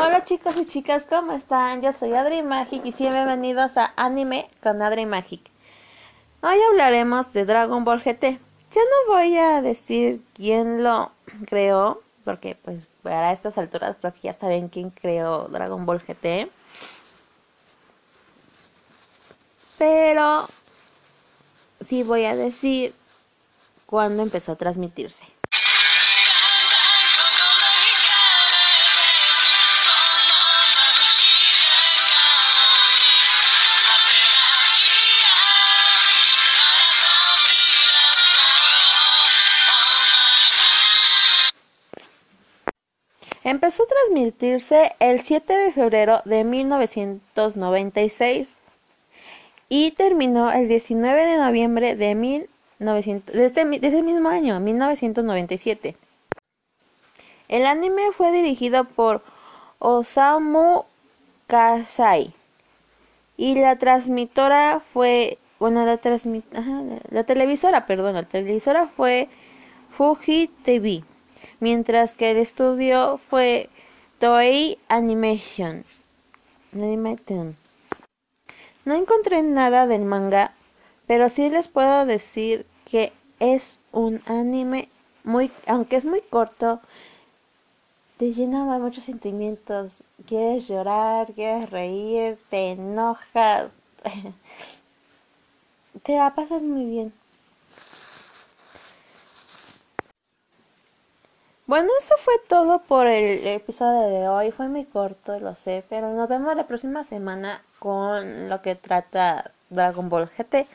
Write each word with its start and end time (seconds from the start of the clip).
Hola 0.00 0.24
chicos 0.24 0.56
y 0.56 0.64
chicas, 0.64 1.04
¿cómo 1.08 1.32
están? 1.32 1.82
Yo 1.82 1.92
soy 1.92 2.14
Adri 2.14 2.40
Magic 2.44 2.82
y 2.84 2.92
bienvenidos 2.92 3.76
a 3.76 3.92
Anime 3.96 4.48
con 4.62 4.80
Adri 4.80 5.06
Magic. 5.06 5.40
Hoy 6.40 6.56
hablaremos 6.70 7.32
de 7.32 7.44
Dragon 7.44 7.82
Ball 7.82 8.00
GT. 8.00 8.22
Ya 8.22 8.80
no 8.80 9.12
voy 9.12 9.36
a 9.36 9.60
decir 9.60 10.22
quién 10.34 10.84
lo 10.84 11.10
creó, 11.46 12.00
porque 12.24 12.54
pues 12.54 12.88
para 13.02 13.32
estas 13.32 13.58
alturas 13.58 13.96
creo 14.00 14.14
que 14.14 14.20
ya 14.20 14.32
saben 14.32 14.68
quién 14.68 14.90
creó 14.90 15.48
Dragon 15.48 15.84
Ball 15.84 16.00
GT. 16.00 16.48
Pero 19.78 20.46
sí 21.84 22.04
voy 22.04 22.24
a 22.24 22.36
decir 22.36 22.94
cuándo 23.86 24.22
empezó 24.22 24.52
a 24.52 24.56
transmitirse. 24.56 25.37
Empezó 43.44 43.84
a 43.84 43.86
transmitirse 43.86 44.96
el 44.98 45.20
7 45.20 45.56
de 45.56 45.70
febrero 45.72 46.22
de 46.24 46.42
1996 46.42 48.56
y 49.68 49.92
terminó 49.92 50.50
el 50.50 50.66
19 50.68 51.26
de 51.26 51.36
noviembre 51.36 51.94
de, 51.94 52.16
1900, 52.16 53.34
de, 53.34 53.46
este, 53.46 53.64
de 53.64 53.86
ese 53.86 54.02
mismo 54.02 54.28
año, 54.28 54.58
1997. 54.58 55.94
El 57.48 57.64
anime 57.64 58.10
fue 58.12 58.32
dirigido 58.32 58.82
por 58.84 59.22
Osamu 59.78 60.82
Kasai 61.46 62.34
y 63.36 63.54
la 63.54 63.76
transmitora 63.76 64.80
fue, 64.80 65.38
bueno, 65.60 65.86
la, 65.86 65.98
transmit, 65.98 66.44
la 67.10 67.22
televisora, 67.22 67.86
perdón, 67.86 68.14
la 68.14 68.24
televisora 68.24 68.88
fue 68.88 69.28
Fuji 69.90 70.48
TV 70.64 71.04
mientras 71.60 72.14
que 72.14 72.30
el 72.30 72.36
estudio 72.36 73.18
fue 73.18 73.68
Toei 74.18 74.78
Animation. 74.88 75.84
No 78.84 78.94
encontré 78.94 79.42
nada 79.42 79.86
del 79.86 80.04
manga, 80.04 80.52
pero 81.06 81.28
sí 81.28 81.50
les 81.50 81.68
puedo 81.68 82.06
decir 82.06 82.66
que 82.84 83.12
es 83.38 83.78
un 83.92 84.20
anime 84.26 84.88
muy, 85.24 85.50
aunque 85.66 85.96
es 85.96 86.04
muy 86.04 86.20
corto, 86.20 86.80
te 88.16 88.32
llena 88.32 88.72
de 88.72 88.80
muchos 88.80 89.04
sentimientos. 89.04 90.02
Quieres 90.26 90.68
llorar, 90.68 91.32
quieres 91.34 91.70
reír, 91.70 92.38
te 92.50 92.70
enojas, 92.70 93.72
te 96.02 96.16
la 96.16 96.34
pasas 96.34 96.62
muy 96.62 96.84
bien. 96.84 97.12
Bueno, 101.68 101.90
eso 102.00 102.14
fue 102.18 102.32
todo 102.48 102.80
por 102.80 103.06
el 103.06 103.46
episodio 103.46 104.08
de 104.08 104.26
hoy. 104.28 104.50
Fue 104.52 104.68
muy 104.68 104.86
corto, 104.86 105.38
lo 105.38 105.54
sé, 105.54 105.84
pero 105.90 106.10
nos 106.14 106.26
vemos 106.26 106.56
la 106.56 106.66
próxima 106.66 107.04
semana 107.04 107.62
con 107.78 108.48
lo 108.48 108.62
que 108.62 108.74
trata 108.74 109.52
Dragon 109.68 110.08
Ball 110.08 110.30
GT. 110.30 110.66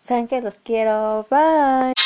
Saben 0.00 0.28
que 0.28 0.40
los 0.40 0.54
quiero. 0.54 1.26
Bye. 1.30 1.99